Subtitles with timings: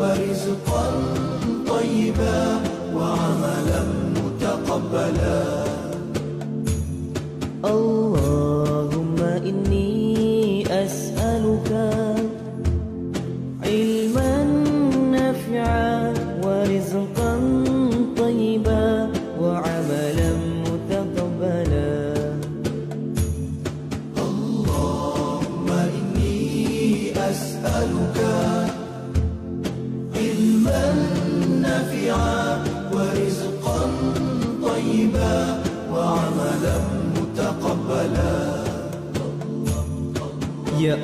[0.00, 0.86] ورزقا
[1.68, 2.40] طيبا
[2.96, 3.82] وعملا
[4.16, 5.42] متقبلا.
[7.64, 7.99] اللهم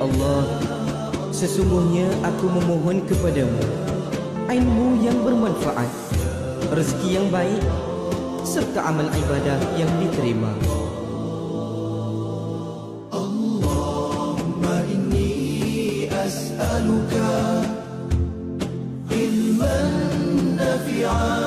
[0.06, 0.46] Allah
[1.34, 3.58] Sesungguhnya aku memohon kepadamu
[4.46, 5.90] Ilmu yang bermanfaat
[6.70, 7.62] Rezeki yang baik
[8.46, 10.54] Serta amal ibadah yang diterima.
[13.10, 17.66] Allahumma inni as'aluka
[19.10, 19.90] Ilman
[20.54, 21.45] nafi'an.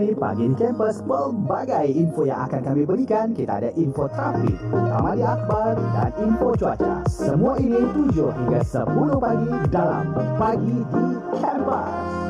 [0.00, 3.36] Kami pagi di kampus pelbagai info yang akan kami berikan.
[3.36, 7.04] Kita ada info trafik, amali akhbar dan info cuaca.
[7.04, 11.04] Semua ini 7 hingga 10 pagi dalam Pagi di
[11.36, 12.29] Kampus.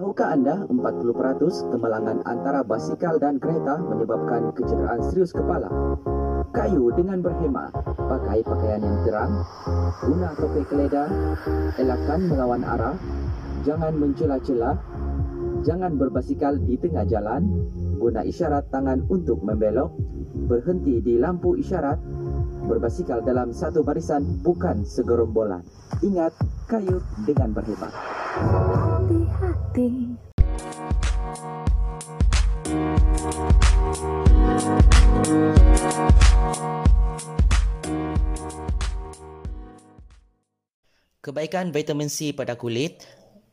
[0.00, 5.68] Tahukah anda 40% kemalangan antara basikal dan kereta menyebabkan kecederaan serius kepala?
[6.56, 9.44] Kayu dengan berhemah, pakai pakaian yang terang,
[10.08, 11.04] guna topi keleda,
[11.76, 12.96] elakkan melawan arah,
[13.60, 14.80] jangan mencela-cela,
[15.68, 17.44] jangan berbasikal di tengah jalan,
[18.00, 20.00] guna isyarat tangan untuk membelok,
[20.48, 22.00] berhenti di lampu isyarat,
[22.64, 25.60] berbasikal dalam satu barisan bukan segerombolan.
[26.00, 26.32] Ingat,
[26.72, 27.92] kayu dengan berhemah.
[29.04, 30.16] hati-hati.
[41.26, 43.02] Kebaikan vitamin C pada kulit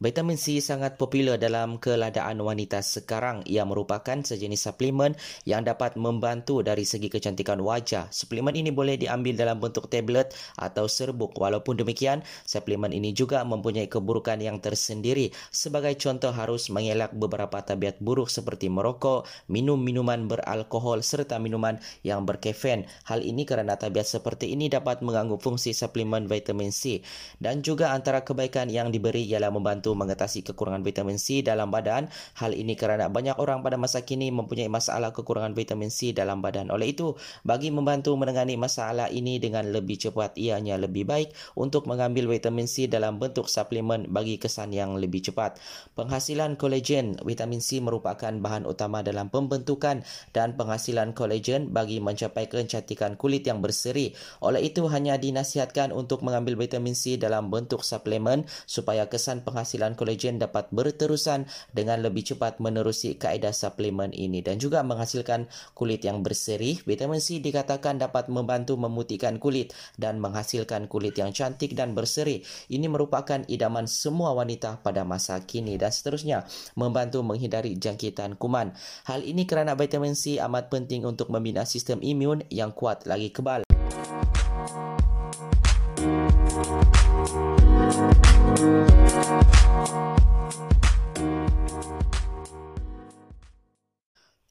[0.03, 3.39] Vitamin C sangat popular dalam keladaan wanita sekarang.
[3.47, 5.15] Ia merupakan sejenis suplemen
[5.47, 8.11] yang dapat membantu dari segi kecantikan wajah.
[8.11, 11.39] Suplemen ini boleh diambil dalam bentuk tablet atau serbuk.
[11.39, 15.31] Walaupun demikian, suplemen ini juga mempunyai keburukan yang tersendiri.
[15.55, 22.27] Sebagai contoh harus mengelak beberapa tabiat buruk seperti merokok, minum minuman beralkohol serta minuman yang
[22.27, 22.91] berkafein.
[23.07, 26.99] Hal ini kerana tabiat seperti ini dapat mengganggu fungsi suplemen vitamin C.
[27.39, 32.11] Dan juga antara kebaikan yang diberi ialah membantu mengatasi kekurangan vitamin C dalam badan.
[32.37, 36.69] Hal ini kerana banyak orang pada masa kini mempunyai masalah kekurangan vitamin C dalam badan.
[36.69, 42.29] Oleh itu, bagi membantu menangani masalah ini dengan lebih cepat, ianya lebih baik untuk mengambil
[42.29, 45.57] vitamin C dalam bentuk suplemen bagi kesan yang lebih cepat.
[45.97, 53.17] Penghasilan kolagen, vitamin C merupakan bahan utama dalam pembentukan dan penghasilan kolagen bagi mencapai kecantikan
[53.17, 54.13] kulit yang berseri.
[54.45, 60.37] Oleh itu, hanya dinasihatkan untuk mengambil vitamin C dalam bentuk suplemen supaya kesan penghasilan kolagen
[60.37, 66.77] dapat berterusan dengan lebih cepat menerusi kaedah suplemen ini dan juga menghasilkan kulit yang berseri.
[66.85, 72.45] Vitamin C dikatakan dapat membantu memutihkan kulit dan menghasilkan kulit yang cantik dan berseri.
[72.69, 76.45] Ini merupakan idaman semua wanita pada masa kini dan seterusnya
[76.77, 78.77] membantu menghindari jangkitan kuman.
[79.09, 83.72] Hal ini kerana vitamin C amat penting untuk membina sistem imun yang kuat lagi kebal.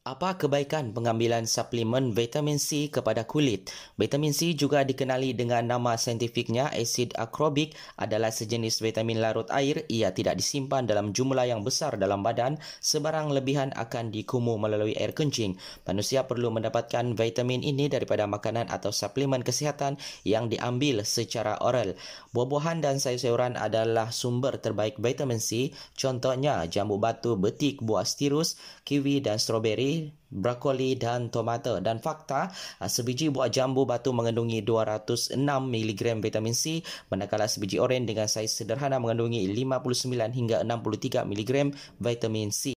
[0.02, 3.70] Apa kebaikan pengambilan suplemen vitamin C kepada kulit?
[3.94, 9.86] Vitamin C juga dikenali dengan nama saintifiknya asid akrobik adalah sejenis vitamin larut air.
[9.86, 12.58] Ia tidak disimpan dalam jumlah yang besar dalam badan.
[12.82, 15.54] Sebarang lebihan akan dikumu melalui air kencing.
[15.86, 21.94] Manusia perlu mendapatkan vitamin ini daripada makanan atau suplemen kesihatan yang diambil secara oral.
[22.34, 25.70] Buah-buahan dan sayur-sayuran adalah sumber terbaik vitamin C.
[25.94, 29.92] Contohnya jambu batu, betik, buah stirus, kiwi dan stroberi
[30.32, 32.48] brokoli dan tomato dan fakta
[32.80, 36.80] ah, sebiji buah jambu batu mengandungi 206 mg vitamin C
[37.12, 41.52] manakala sebiji oren dengan saiz sederhana mengandungi 59 hingga 63 mg
[42.00, 42.72] vitamin C.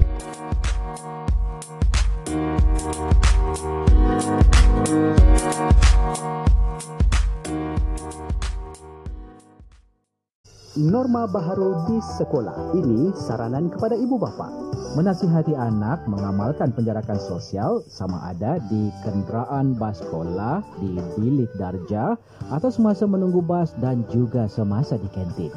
[10.73, 12.73] Norma baharu di sekolah.
[12.73, 14.49] Ini saranan kepada ibu bapa.
[14.93, 22.13] Menasihati anak mengamalkan penjarakan sosial sama ada di kenderaan bas sekolah, di bilik darjah
[22.53, 25.49] atau semasa menunggu bas dan juga semasa di kantin.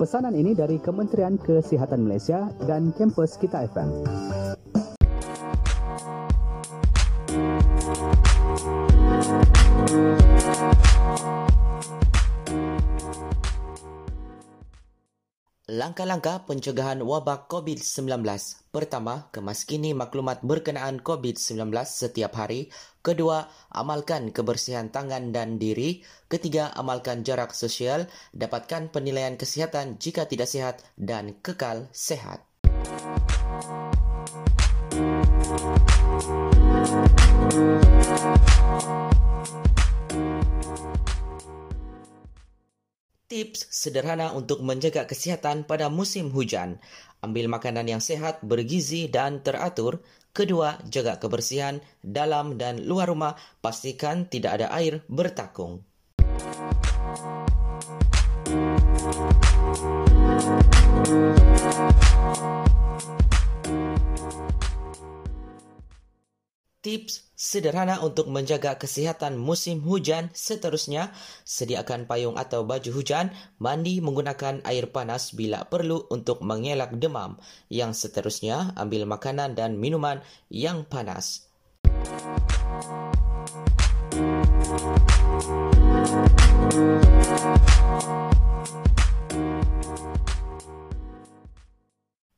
[0.00, 3.92] Pesanan ini dari Kementerian Kesihatan Malaysia dan kampus Kita FM.
[15.68, 18.24] Langkah-langkah pencegahan wabak COVID-19.
[18.72, 22.72] Pertama, kemaskini maklumat berkenaan COVID-19 setiap hari.
[23.04, 26.00] Kedua, amalkan kebersihan tangan dan diri.
[26.24, 28.08] Ketiga, amalkan jarak sosial.
[28.32, 32.48] Dapatkan penilaian kesihatan jika tidak sehat dan kekal sehat.
[43.28, 46.80] Tips sederhana untuk menjaga kesihatan pada musim hujan.
[47.20, 50.00] Ambil makanan yang sehat, bergizi dan teratur.
[50.32, 53.36] Kedua, jaga kebersihan dalam dan luar rumah.
[53.60, 55.84] Pastikan tidak ada air bertakung.
[66.88, 71.12] Tips sederhana untuk menjaga kesihatan musim hujan seterusnya,
[71.44, 73.28] sediakan payung atau baju hujan,
[73.60, 77.36] mandi menggunakan air panas bila perlu untuk mengelak demam.
[77.68, 81.44] Yang seterusnya, ambil makanan dan minuman yang panas.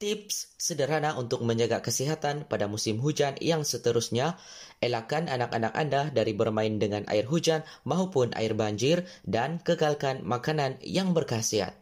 [0.01, 4.41] Tips sederhana untuk menjaga kesihatan pada musim hujan yang seterusnya,
[4.81, 11.13] elakkan anak-anak anda dari bermain dengan air hujan maupun air banjir dan kekalkan makanan yang
[11.13, 11.77] berkhasiat.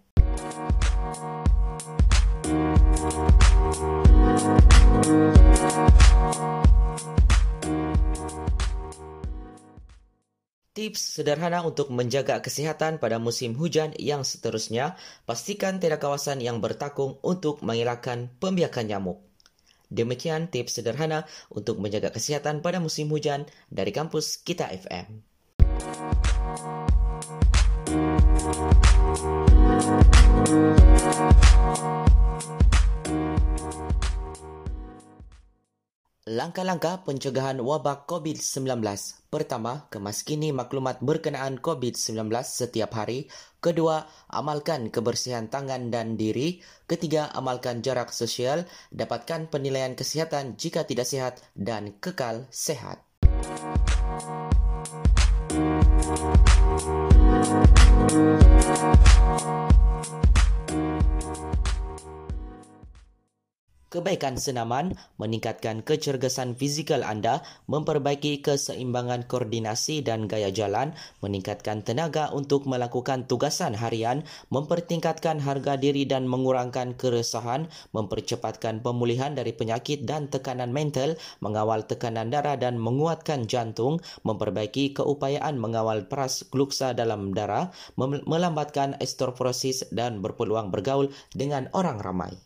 [10.78, 14.94] Tips sederhana untuk menjaga kesihatan pada musim hujan yang seterusnya,
[15.26, 19.18] pastikan tiada kawasan yang bertakung untuk mengelakkan pembiakan nyamuk.
[19.90, 25.26] Demikian tips sederhana untuk menjaga kesihatan pada musim hujan dari kampus Kita FM.
[36.28, 38.84] Langkah-langkah pencegahan wabak COVID-19.
[39.32, 43.32] Pertama, kemaskini maklumat berkenaan COVID-19 setiap hari.
[43.64, 46.60] Kedua, amalkan kebersihan tangan dan diri.
[46.84, 48.68] Ketiga, amalkan jarak sosial.
[48.92, 53.00] Dapatkan penilaian kesihatan jika tidak sehat dan kekal sehat.
[63.88, 67.40] Kebaikan senaman meningkatkan kecergasan fizikal anda,
[67.72, 70.92] memperbaiki keseimbangan koordinasi dan gaya jalan,
[71.24, 79.56] meningkatkan tenaga untuk melakukan tugasan harian, mempertingkatkan harga diri dan mengurangkan keresahan, mempercepatkan pemulihan dari
[79.56, 86.92] penyakit dan tekanan mental, mengawal tekanan darah dan menguatkan jantung, memperbaiki keupayaan mengawal peras gluksa
[86.92, 87.72] dalam darah,
[88.28, 92.36] melambatkan osteoporosis dan berpeluang bergaul dengan orang ramai.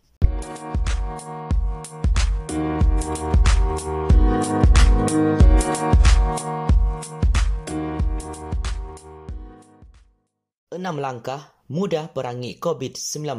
[10.73, 13.39] Enam langkah mudah perangi COVID-19.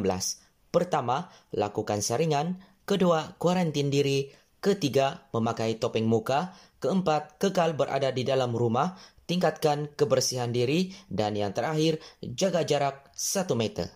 [0.72, 2.56] Pertama, lakukan saringan.
[2.88, 4.32] Kedua, kuarantin diri.
[4.64, 6.56] Ketiga, memakai topeng muka.
[6.80, 8.96] Keempat, kekal berada di dalam rumah.
[9.28, 10.96] Tingkatkan kebersihan diri.
[11.04, 13.92] Dan yang terakhir, jaga jarak 1 meter.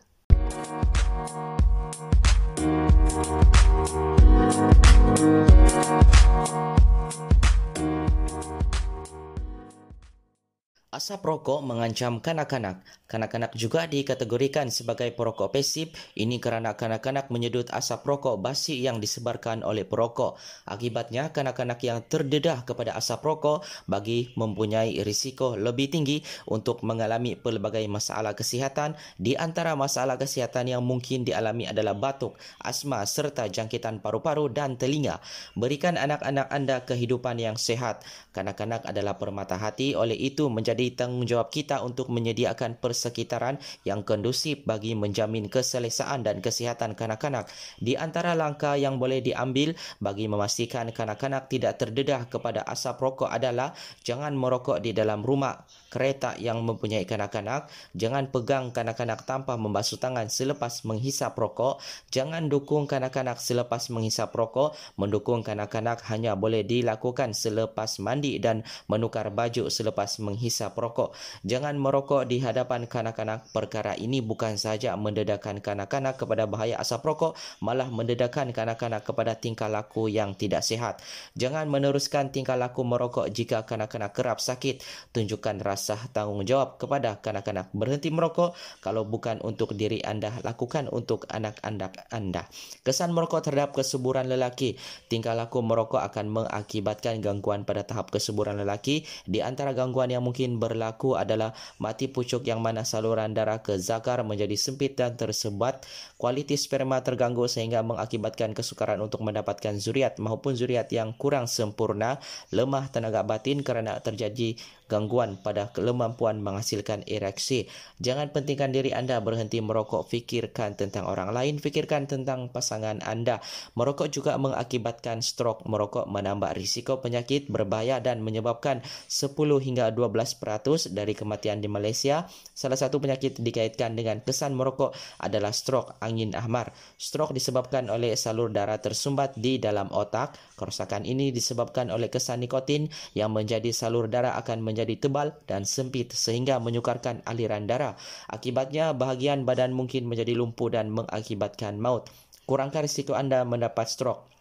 [10.88, 12.80] Asap rokok mengancam kanak-kanak.
[13.04, 15.92] Kanak-kanak juga dikategorikan sebagai perokok pasif.
[16.16, 20.40] Ini kerana kanak-kanak menyedut asap rokok basi yang disebarkan oleh perokok.
[20.64, 27.84] Akibatnya, kanak-kanak yang terdedah kepada asap rokok bagi mempunyai risiko lebih tinggi untuk mengalami pelbagai
[27.84, 28.96] masalah kesihatan.
[29.20, 35.20] Di antara masalah kesihatan yang mungkin dialami adalah batuk, asma serta jangkitan paru-paru dan telinga.
[35.52, 38.08] Berikan anak-anak anda kehidupan yang sehat.
[38.32, 44.94] Kanak-kanak adalah permata hati, oleh itu menjadi tanggungjawab kita untuk menyediakan persekitaran yang kondusif bagi
[44.94, 47.50] menjamin keselesaan dan kesihatan kanak-kanak.
[47.82, 53.74] Di antara langkah yang boleh diambil bagi memastikan kanak-kanak tidak terdedah kepada asap rokok adalah
[54.06, 55.58] jangan merokok di dalam rumah
[55.88, 61.80] kereta yang mempunyai kanak-kanak, jangan pegang kanak-kanak tanpa membasuh tangan selepas menghisap rokok,
[62.12, 69.32] jangan dukung kanak-kanak selepas menghisap rokok, mendukung kanak-kanak hanya boleh dilakukan selepas mandi dan menukar
[69.32, 71.16] baju selepas menghisap rokok.
[71.46, 73.48] Jangan merokok di hadapan kanak-kanak.
[73.54, 77.32] Perkara ini bukan sahaja mendedahkan kanak-kanak kepada bahaya asap rokok,
[77.64, 81.00] malah mendedahkan kanak-kanak kepada tingkah laku yang tidak sihat.
[81.38, 84.84] Jangan meneruskan tingkah laku merokok jika kanak-kanak kerap sakit.
[85.14, 91.94] Tunjukkan rasa tanggungjawab kepada kanak-kanak berhenti merokok kalau bukan untuk diri anda lakukan untuk anak-anak
[92.10, 92.42] anda
[92.82, 94.74] kesan merokok terhadap kesuburan lelaki
[95.06, 100.57] tingkah laku merokok akan mengakibatkan gangguan pada tahap kesuburan lelaki di antara gangguan yang mungkin
[100.58, 105.86] berlaku adalah mati pucuk yang mana saluran darah ke zakar menjadi sempit dan tersebat
[106.20, 112.18] kualiti sperma terganggu sehingga mengakibatkan kesukaran untuk mendapatkan zuriat maupun zuriat yang kurang sempurna
[112.50, 117.68] lemah tenaga batin kerana terjadi gangguan pada kemampuan menghasilkan ereksi.
[118.00, 120.08] Jangan pentingkan diri anda berhenti merokok.
[120.08, 121.60] Fikirkan tentang orang lain.
[121.60, 123.44] Fikirkan tentang pasangan anda.
[123.76, 125.68] Merokok juga mengakibatkan strok.
[125.68, 132.24] Merokok menambah risiko penyakit berbahaya dan menyebabkan 10 hingga 12% dari kematian di Malaysia.
[132.56, 136.72] Salah satu penyakit dikaitkan dengan kesan merokok adalah strok angin ahmar.
[136.96, 140.38] Strok disebabkan oleh salur darah tersumbat di dalam otak.
[140.56, 145.66] Kerosakan ini disebabkan oleh kesan nikotin yang menjadi salur darah akan menjadi menjadi tebal dan
[145.66, 147.98] sempit sehingga menyukarkan aliran darah.
[148.30, 152.06] Akibatnya, bahagian badan mungkin menjadi lumpuh dan mengakibatkan maut.
[152.46, 154.37] Kurangkan risiko anda mendapat stroke.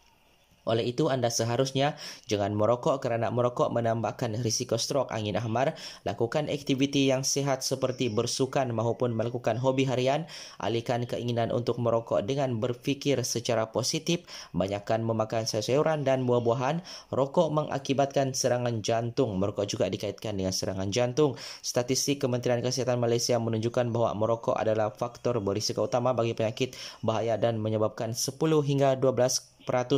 [0.67, 1.95] Oleh itu, anda seharusnya
[2.29, 5.73] jangan merokok kerana merokok menambahkan risiko strok angin ahmar.
[6.03, 10.27] Lakukan aktiviti yang sihat seperti bersukan maupun melakukan hobi harian.
[10.59, 14.27] Alihkan keinginan untuk merokok dengan berfikir secara positif.
[14.51, 16.83] Banyakkan memakan sayuran dan buah-buahan.
[17.09, 19.39] Rokok mengakibatkan serangan jantung.
[19.39, 21.39] Merokok juga dikaitkan dengan serangan jantung.
[21.63, 27.61] Statistik Kementerian Kesihatan Malaysia menunjukkan bahawa merokok adalah faktor berisiko utama bagi penyakit bahaya dan
[27.61, 29.56] menyebabkan 10 hingga 12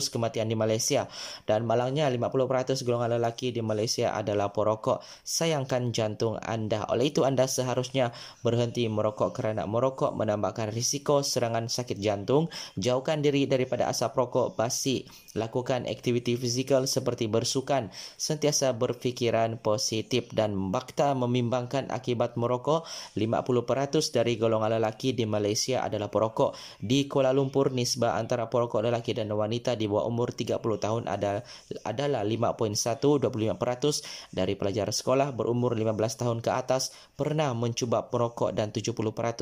[0.09, 1.05] kematian di Malaysia
[1.45, 5.05] dan malangnya 50% golongan lelaki di Malaysia adalah perokok.
[5.21, 6.89] Sayangkan jantung anda.
[6.89, 8.09] Oleh itu anda seharusnya
[8.41, 12.49] berhenti merokok kerana merokok menambahkan risiko serangan sakit jantung.
[12.79, 15.05] Jauhkan diri daripada asap rokok basi.
[15.37, 17.93] Lakukan aktiviti fizikal seperti bersukan.
[18.17, 22.87] Sentiasa berfikiran positif dan bakta memimbangkan akibat merokok.
[23.13, 26.55] 50% dari golongan lelaki di Malaysia adalah perokok.
[26.79, 31.11] Di Kuala Lumpur nisbah antara perokok lelaki dan wanita wanita di bawah umur 30 tahun
[31.11, 31.43] adalah
[31.83, 38.95] adalah 5.125% dari pelajar sekolah berumur 15 tahun ke atas pernah mencuba perokok dan 70%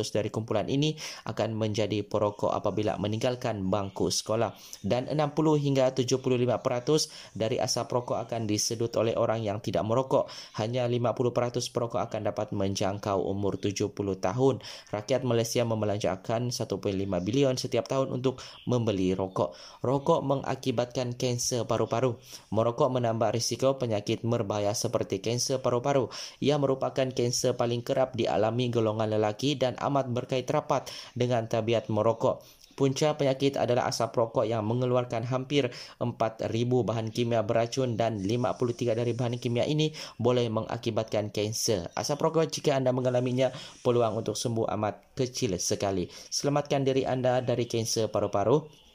[0.10, 0.98] dari kumpulan ini
[1.30, 4.58] akan menjadi perokok apabila meninggalkan bangku sekolah.
[4.82, 5.22] Dan 60
[5.62, 10.26] hingga 75% dari asap rokok akan disedut oleh orang yang tidak merokok.
[10.58, 14.66] Hanya 50% perokok akan dapat menjangkau umur 70 tahun.
[14.90, 16.82] Rakyat Malaysia membelanjakan 1.5
[17.22, 19.54] bilion setiap tahun untuk membeli rokok.
[19.84, 22.16] Rokok Merokok mengakibatkan kanser paru-paru.
[22.56, 26.08] Merokok menambah risiko penyakit berbahaya seperti kanser paru-paru.
[26.40, 32.40] Ia merupakan kanser paling kerap dialami golongan lelaki dan amat berkait rapat dengan tabiat merokok.
[32.80, 36.48] Punca penyakit adalah asap rokok yang mengeluarkan hampir 4,000
[36.88, 41.92] bahan kimia beracun dan 53 dari bahan kimia ini boleh mengakibatkan kanser.
[42.00, 43.52] Asap rokok jika anda mengalaminya,
[43.84, 46.08] peluang untuk sembuh amat kecil sekali.
[46.08, 48.87] Selamatkan diri anda dari kanser paru-paru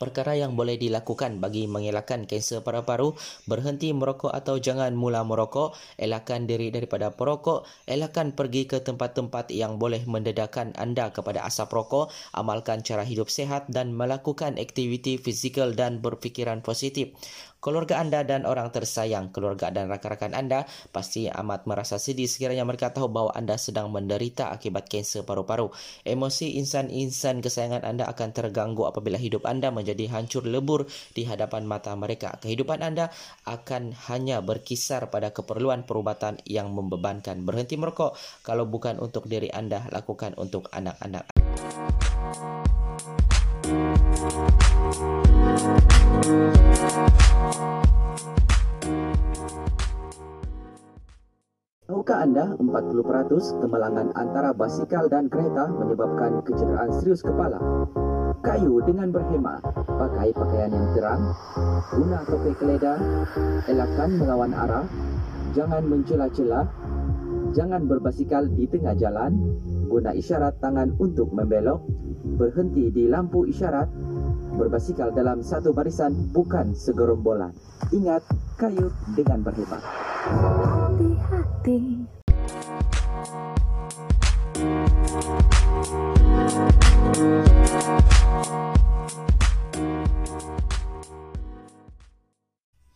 [0.00, 3.12] Perkara yang boleh dilakukan bagi mengelakkan kanser paru-paru,
[3.44, 9.76] berhenti merokok atau jangan mula merokok, elakkan diri daripada perokok, elakkan pergi ke tempat-tempat yang
[9.76, 16.00] boleh mendedahkan anda kepada asap rokok, amalkan cara hidup sehat dan melakukan aktiviti fizikal dan
[16.00, 17.12] berfikiran positif
[17.60, 22.90] keluarga anda dan orang tersayang, keluarga dan rakan-rakan anda pasti amat merasa sedih sekiranya mereka
[22.90, 25.68] tahu bahawa anda sedang menderita akibat kanser paru-paru.
[26.02, 31.92] Emosi insan-insan kesayangan anda akan terganggu apabila hidup anda menjadi hancur lebur di hadapan mata
[31.94, 32.40] mereka.
[32.40, 33.12] Kehidupan anda
[33.44, 37.44] akan hanya berkisar pada keperluan perubatan yang membebankan.
[37.44, 41.28] Berhenti merokok kalau bukan untuk diri anda, lakukan untuk anak-anak.
[44.90, 45.06] Tahukah
[52.26, 57.62] anda 40% kemalangan antara basikal dan kereta menyebabkan kecederaan serius kepala?
[58.42, 61.38] Kayu dengan berhemah, pakai pakaian yang terang,
[61.94, 62.98] guna topeng keledar,
[63.70, 64.90] elakkan melawan arah,
[65.54, 66.66] jangan mencela-cela,
[67.54, 69.54] jangan berbasikal di tengah jalan,
[69.86, 71.78] guna isyarat tangan untuk membelok,
[72.42, 73.86] berhenti di lampu isyarat,
[74.60, 77.56] berbasikal dalam satu barisan bukan segerombolan.
[77.96, 78.20] Ingat,
[78.60, 79.80] kayu dengan berhemah.
[80.92, 82.04] Hati-hati.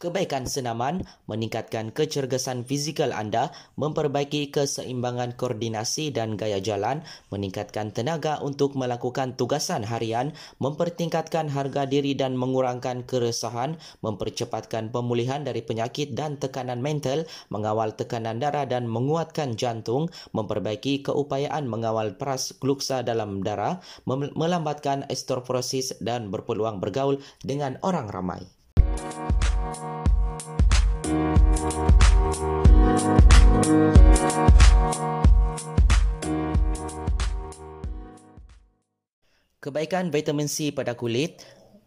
[0.05, 1.01] Kebaikan senaman
[1.33, 7.01] meningkatkan kecergasan fizikal anda, memperbaiki keseimbangan koordinasi dan gaya jalan,
[7.33, 15.65] meningkatkan tenaga untuk melakukan tugasan harian, mempertingkatkan harga diri dan mengurangkan keresahan, mempercepatkan pemulihan dari
[15.65, 23.01] penyakit dan tekanan mental, mengawal tekanan darah dan menguatkan jantung, memperbaiki keupayaan mengawal peras gluksa
[23.01, 23.81] dalam darah,
[24.37, 28.64] melambatkan osteoporosis dan berpeluang bergaul dengan orang ramai.
[39.65, 41.41] Kebaikan vitamin C pada kulit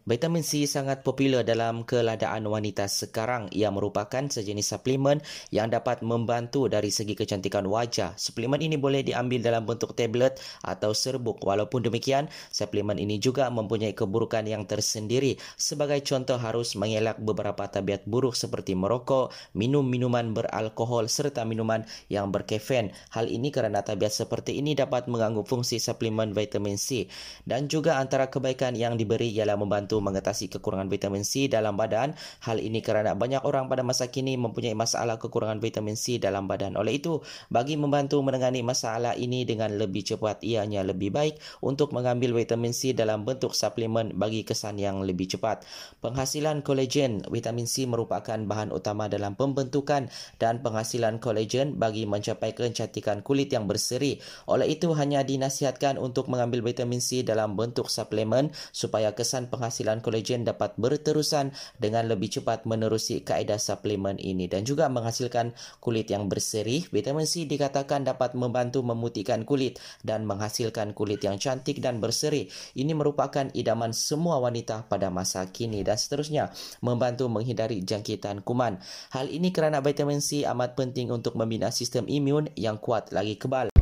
[0.08, 3.52] Vitamin C sangat popular dalam keladaan wanita sekarang.
[3.52, 5.20] Ia merupakan sejenis suplemen
[5.52, 8.16] yang dapat membantu dari segi kecantikan wajah.
[8.16, 11.44] Suplemen ini boleh diambil dalam bentuk tablet atau serbuk.
[11.44, 15.36] Walaupun demikian, suplemen ini juga mempunyai keburukan yang tersendiri.
[15.60, 22.32] Sebagai contoh harus mengelak beberapa tabiat buruk seperti merokok, minum minuman beralkohol serta minuman yang
[22.32, 22.96] berkafein.
[23.12, 27.12] Hal ini kerana tabiat seperti ini dapat mengganggu fungsi suplemen vitamin C.
[27.44, 32.12] Dan juga antara kebaikan yang diberi ialah membantu mengatasi kekurangan vitamin C dalam badan.
[32.44, 36.76] Hal ini kerana banyak orang pada masa kini mempunyai masalah kekurangan vitamin C dalam badan.
[36.76, 42.36] Oleh itu, bagi membantu menangani masalah ini dengan lebih cepat, ianya lebih baik untuk mengambil
[42.36, 45.64] vitamin C dalam bentuk suplemen bagi kesan yang lebih cepat.
[46.04, 53.24] Penghasilan kolagen, vitamin C merupakan bahan utama dalam pembentukan dan penghasilan kolagen bagi mencapai kecantikan
[53.24, 54.20] kulit yang berseri.
[54.44, 60.04] Oleh itu, hanya dinasihatkan untuk mengambil vitamin C dalam bentuk suplemen supaya kesan penghasilan penghasilan
[60.04, 66.28] kolagen dapat berterusan dengan lebih cepat menerusi kaedah suplemen ini dan juga menghasilkan kulit yang
[66.28, 66.84] berseri.
[66.92, 72.52] Vitamin C dikatakan dapat membantu memutihkan kulit dan menghasilkan kulit yang cantik dan berseri.
[72.76, 76.52] Ini merupakan idaman semua wanita pada masa kini dan seterusnya
[76.84, 78.76] membantu menghindari jangkitan kuman.
[79.16, 83.72] Hal ini kerana vitamin C amat penting untuk membina sistem imun yang kuat lagi kebal.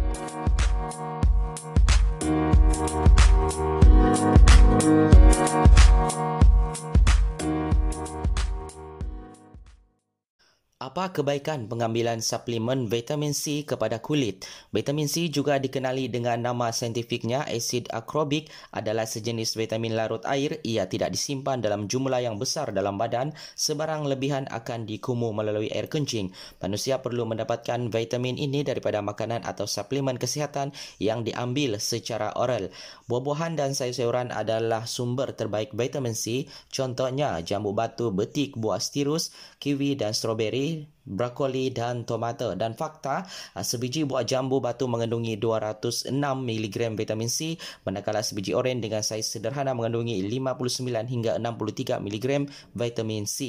[10.87, 14.46] Apa kebaikan pengambilan suplemen vitamin C kepada kulit?
[14.70, 20.62] Vitamin C juga dikenali dengan nama saintifiknya asid akrobik adalah sejenis vitamin larut air.
[20.62, 23.35] Ia tidak disimpan dalam jumlah yang besar dalam badan.
[23.59, 26.31] Sebarang lebihan akan dikumu melalui air kencing.
[26.62, 30.70] Manusia perlu mendapatkan vitamin ini daripada makanan atau suplemen kesihatan
[31.03, 32.70] yang diambil secara oral.
[33.11, 36.46] Buah-buahan dan sayur-sayuran adalah sumber terbaik vitamin C.
[36.70, 40.75] Contohnya jambu batu, betik, buah stirus, kiwi dan stroberi
[41.06, 42.52] brokoli dan tomato.
[42.58, 43.22] Dan fakta,
[43.54, 47.54] uh, sebiji buah jambu batu mengandungi 206 mg vitamin C,
[47.86, 52.26] manakala sebiji oren dengan saiz sederhana mengandungi 59 hingga 63 mg
[52.74, 53.46] vitamin C.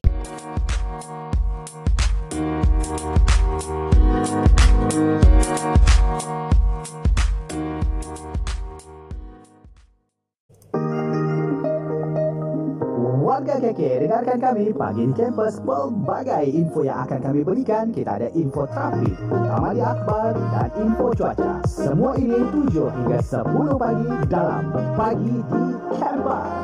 [13.48, 17.96] Warga KK, dengarkan kami pagi di kampus pelbagai info yang akan kami berikan.
[17.96, 21.64] Kita ada info trafik, amali akhbar dan info cuaca.
[21.64, 24.68] Semua ini 7 hingga 10 pagi dalam
[25.00, 25.64] Pagi di
[25.96, 26.60] Kampus.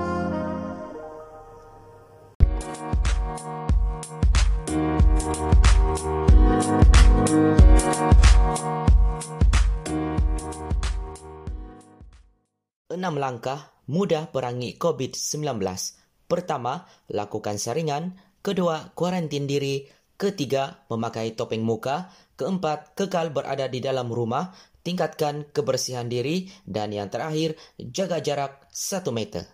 [12.91, 16.02] Enam langkah mudah perangi COVID-19.
[16.33, 18.17] Pertama, lakukan saringan.
[18.41, 19.85] Kedua, kuarantin diri.
[20.17, 22.09] Ketiga, memakai topeng muka.
[22.33, 24.49] Keempat, kekal berada di dalam rumah.
[24.81, 26.49] Tingkatkan kebersihan diri.
[26.65, 29.45] Dan yang terakhir, jaga jarak 1 meter.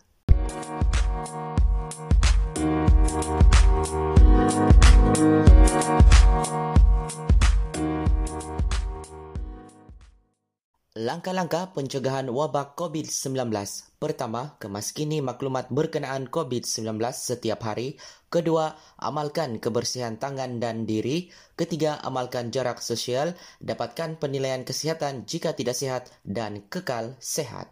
[11.00, 13.48] Langkah-langkah pencegahan wabak COVID-19.
[14.04, 17.96] Pertama, kemaskini maklumat berkenaan COVID-19 setiap hari.
[18.28, 21.32] Kedua, amalkan kebersihan tangan dan diri.
[21.56, 23.32] Ketiga, amalkan jarak sosial.
[23.64, 27.72] Dapatkan penilaian kesihatan jika tidak sihat dan kekal sehat.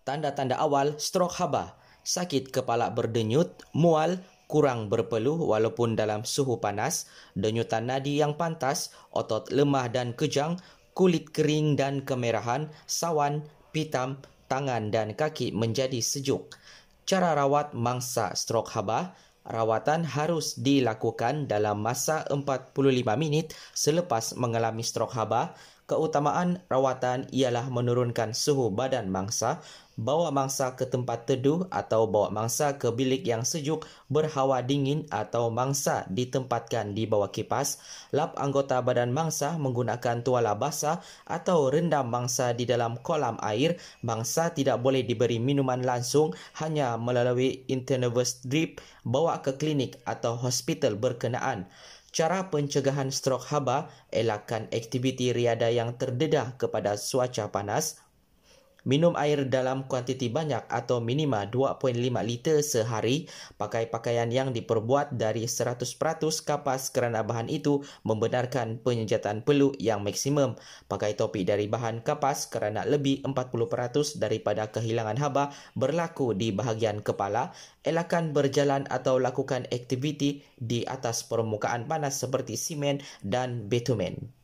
[0.00, 7.06] Tanda-tanda awal strok haba sakit kepala berdenyut, mual, kurang berpeluh walaupun dalam suhu panas,
[7.38, 10.58] denyutan nadi yang pantas, otot lemah dan kejang,
[10.90, 14.18] kulit kering dan kemerahan, sawan, pitam,
[14.50, 16.58] tangan dan kaki menjadi sejuk.
[17.06, 19.14] Cara rawat mangsa strok haba,
[19.46, 22.74] rawatan harus dilakukan dalam masa 45
[23.16, 25.54] minit selepas mengalami strok haba.
[25.90, 29.58] Keutamaan rawatan ialah menurunkan suhu badan mangsa,
[29.98, 35.50] bawa mangsa ke tempat teduh atau bawa mangsa ke bilik yang sejuk berhawa dingin atau
[35.50, 37.82] mangsa ditempatkan di bawah kipas,
[38.14, 43.74] lap anggota badan mangsa menggunakan tuala basah atau rendam mangsa di dalam kolam air,
[44.06, 46.30] mangsa tidak boleh diberi minuman langsung
[46.62, 51.66] hanya melalui intravenous drip, bawa ke klinik atau hospital berkenaan.
[52.10, 58.02] Cara pencegahan strok haba, elakkan aktiviti riada yang terdedah kepada cuaca panas,
[58.88, 63.28] Minum air dalam kuantiti banyak atau minima 2.5 liter sehari.
[63.60, 65.84] Pakai pakaian yang diperbuat dari 100%
[66.48, 70.56] kapas kerana bahan itu membenarkan penyejatan peluk yang maksimum.
[70.88, 77.52] Pakai topi dari bahan kapas kerana lebih 40% daripada kehilangan haba berlaku di bahagian kepala.
[77.84, 84.40] Elakkan berjalan atau lakukan aktiviti di atas permukaan panas seperti simen dan bitumen.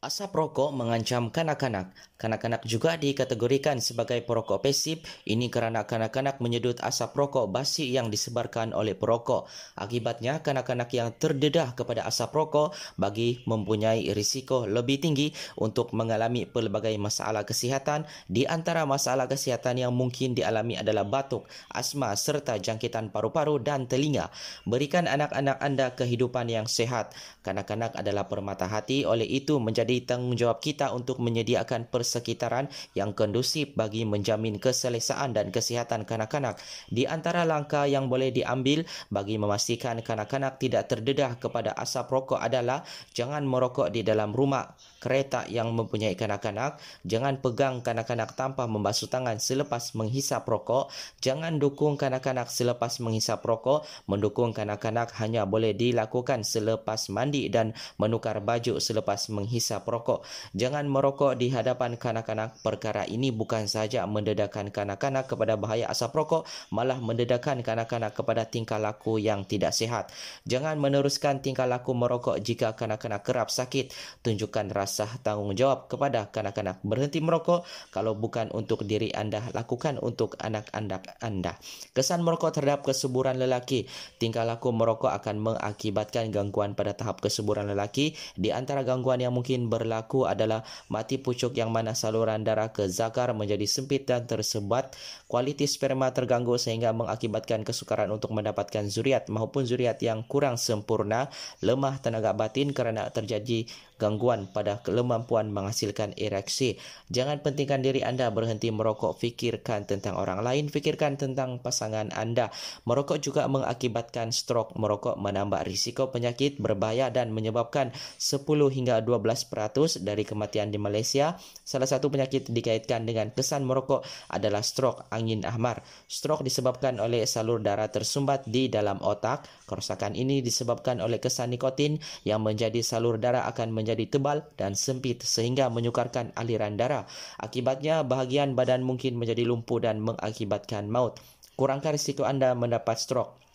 [0.00, 1.92] Asap rokok mengancam kanak-kanak.
[2.16, 5.04] Kanak-kanak juga dikategorikan sebagai perokok pasif.
[5.28, 9.44] Ini kerana kanak-kanak menyedut asap rokok basi yang disebarkan oleh perokok.
[9.76, 16.96] Akibatnya, kanak-kanak yang terdedah kepada asap rokok bagi mempunyai risiko lebih tinggi untuk mengalami pelbagai
[16.96, 18.08] masalah kesihatan.
[18.24, 21.44] Di antara masalah kesihatan yang mungkin dialami adalah batuk,
[21.76, 24.32] asma serta jangkitan paru-paru dan telinga.
[24.64, 27.12] Berikan anak-anak anda kehidupan yang sehat.
[27.44, 33.74] Kanak-kanak adalah permata hati, oleh itu menjadi menjadi tanggungjawab kita untuk menyediakan persekitaran yang kondusif
[33.74, 36.62] bagi menjamin keselesaan dan kesihatan kanak-kanak.
[36.86, 42.86] Di antara langkah yang boleh diambil bagi memastikan kanak-kanak tidak terdedah kepada asap rokok adalah
[43.10, 44.70] jangan merokok di dalam rumah
[45.02, 50.92] kereta yang mempunyai kanak-kanak, jangan pegang kanak-kanak tanpa membasuh tangan selepas menghisap rokok,
[51.24, 58.44] jangan dukung kanak-kanak selepas menghisap rokok, mendukung kanak-kanak hanya boleh dilakukan selepas mandi dan menukar
[58.44, 60.26] baju selepas menghisap rokok.
[60.52, 62.60] Jangan merokok di hadapan kanak-kanak.
[62.60, 66.42] Perkara ini bukan sahaja mendedahkan kanak-kanak kepada bahaya asap rokok,
[66.74, 70.10] malah mendedahkan kanak-kanak kepada tingkah laku yang tidak sihat.
[70.44, 73.94] Jangan meneruskan tingkah laku merokok jika kanak-kanak kerap sakit.
[74.20, 77.62] Tunjukkan rasa tanggungjawab kepada kanak-kanak berhenti merokok
[77.94, 81.54] kalau bukan untuk diri anda lakukan untuk anak-anak anda
[81.94, 83.86] kesan merokok terhadap kesuburan lelaki
[84.18, 89.69] tingkah laku merokok akan mengakibatkan gangguan pada tahap kesuburan lelaki di antara gangguan yang mungkin
[89.70, 94.98] berlaku adalah mati pucuk yang mana saluran darah ke zakar menjadi sempit dan tersebat,
[95.30, 101.30] kualiti sperma terganggu sehingga mengakibatkan kesukaran untuk mendapatkan zuriat maupun zuriat yang kurang sempurna,
[101.62, 106.80] lemah tenaga batin kerana terjadi gangguan pada kemampuan menghasilkan ereksi.
[107.12, 112.48] Jangan pentingkan diri anda berhenti merokok, fikirkan tentang orang lain, fikirkan tentang pasangan anda.
[112.88, 114.72] Merokok juga mengakibatkan stroke.
[114.80, 118.40] Merokok menambah risiko penyakit berbahaya dan menyebabkan 10
[118.72, 119.52] hingga 12%
[120.00, 121.36] dari kematian di Malaysia.
[121.60, 124.00] Salah satu penyakit dikaitkan dengan kesan merokok
[124.32, 125.84] adalah stroke angin ahmar.
[126.08, 129.44] Stroke disebabkan oleh salur darah tersumbat di dalam otak.
[129.68, 135.20] Kerosakan ini disebabkan oleh kesan nikotin yang menjadi salur darah akan menjadi tebal dan sempit
[135.20, 137.04] sehingga menyukarkan aliran darah.
[137.36, 141.18] Akibatnya bahagian badan mungkin menjadi lumpuh dan mengakibatkan maut.
[141.58, 143.49] Kurangkan risiko anda mendapat stroke.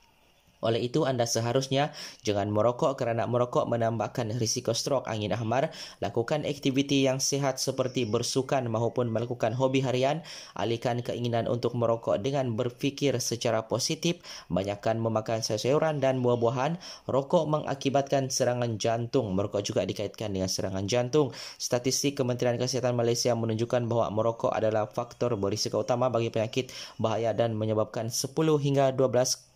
[0.65, 1.93] Oleh itu, anda seharusnya
[2.25, 5.69] jangan merokok kerana merokok menambahkan risiko strok angin ahmar.
[6.01, 10.25] Lakukan aktiviti yang sihat seperti bersukan maupun melakukan hobi harian.
[10.58, 14.19] Alihkan keinginan untuk merokok dengan berfikir secara positif.
[14.49, 16.82] Banyakkan memakan sayuran dan buah-buahan.
[17.06, 19.38] Rokok mengakibatkan serangan jantung.
[19.38, 21.30] Merokok juga dikaitkan dengan serangan jantung.
[21.62, 27.54] Statistik Kementerian Kesihatan Malaysia menunjukkan bahawa merokok adalah faktor berisiko utama bagi penyakit bahaya dan
[27.54, 29.55] menyebabkan 10 hingga 12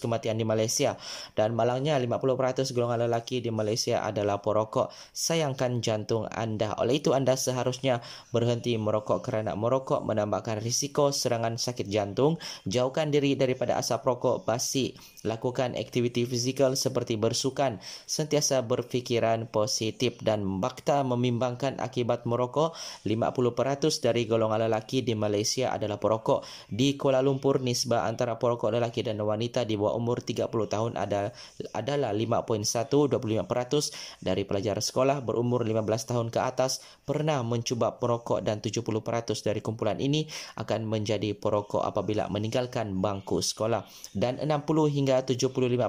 [0.00, 0.96] kematian di Malaysia
[1.36, 4.92] dan malangnya 50% golongan lelaki di Malaysia adalah perokok.
[5.12, 6.72] Sayangkan jantung anda.
[6.80, 8.00] Oleh itu anda seharusnya
[8.32, 12.40] berhenti merokok kerana merokok menambahkan risiko serangan sakit jantung.
[12.64, 14.96] Jauhkan diri daripada asap rokok basi.
[15.26, 17.82] Lakukan aktiviti fizikal seperti bersukan.
[18.08, 22.72] Sentiasa berfikiran positif dan bakta memimbangkan akibat merokok.
[23.04, 26.46] 50% dari golongan lelaki di Malaysia adalah perokok.
[26.70, 30.94] Di Kuala Lumpur nisbah antara perokok lelaki dan wanita wanita di bawah umur 30 tahun
[30.94, 31.34] ada,
[31.74, 38.86] adalah 5.125% dari pelajar sekolah berumur 15 tahun ke atas pernah mencuba perokok dan 70%
[39.42, 40.22] dari kumpulan ini
[40.54, 43.82] akan menjadi perokok apabila meninggalkan bangku sekolah.
[44.14, 44.46] Dan 60
[44.86, 45.82] hingga 75%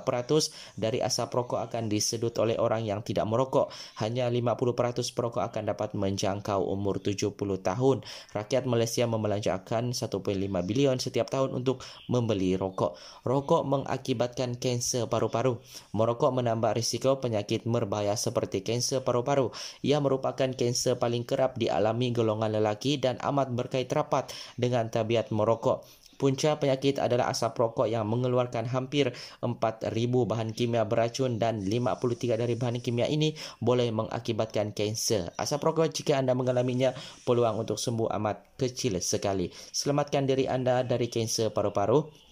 [0.74, 3.70] dari asap rokok akan disedut oleh orang yang tidak merokok.
[4.02, 8.02] Hanya 50% perokok akan dapat menjangkau umur 70 tahun.
[8.34, 10.18] Rakyat Malaysia membelanjakan 1.5
[10.66, 12.98] bilion setiap tahun untuk membeli rokok.
[13.28, 15.58] Rokok merokok mengakibatkan kanser paru-paru.
[15.98, 19.50] Merokok menambah risiko penyakit berbahaya seperti kanser paru-paru.
[19.82, 24.30] Ia merupakan kanser paling kerap dialami golongan lelaki dan amat berkait rapat
[24.62, 25.90] dengan tabiat merokok.
[26.22, 29.10] Punca penyakit adalah asap rokok yang mengeluarkan hampir
[29.42, 29.90] 4,000
[30.30, 35.34] bahan kimia beracun dan 53 dari bahan kimia ini boleh mengakibatkan kanser.
[35.34, 36.94] Asap rokok jika anda mengalaminya,
[37.26, 39.50] peluang untuk sembuh amat kecil sekali.
[39.50, 42.30] Selamatkan diri anda dari kanser paru-paru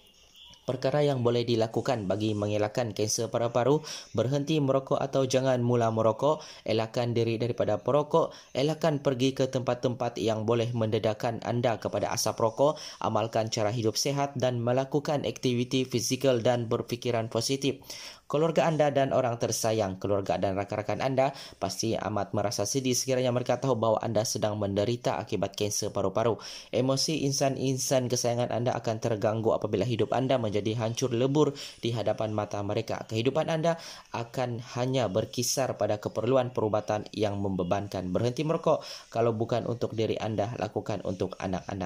[0.70, 3.82] perkara yang boleh dilakukan bagi mengelakkan kanser paru-paru,
[4.14, 10.46] berhenti merokok atau jangan mula merokok, elakkan diri daripada perokok, elakkan pergi ke tempat-tempat yang
[10.46, 16.70] boleh mendedahkan anda kepada asap rokok, amalkan cara hidup sehat dan melakukan aktiviti fizikal dan
[16.70, 17.82] berfikiran positif
[18.30, 23.58] keluarga anda dan orang tersayang, keluarga dan rakan-rakan anda pasti amat merasa sedih sekiranya mereka
[23.58, 26.38] tahu bahawa anda sedang menderita akibat kanser paru-paru.
[26.70, 32.62] Emosi insan-insan kesayangan anda akan terganggu apabila hidup anda menjadi hancur lebur di hadapan mata
[32.62, 33.02] mereka.
[33.10, 33.82] Kehidupan anda
[34.14, 38.14] akan hanya berkisar pada keperluan perubatan yang membebankan.
[38.14, 41.80] Berhenti merokok kalau bukan untuk diri anda, lakukan untuk anak-anak